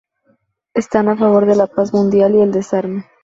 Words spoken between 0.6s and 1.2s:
Están a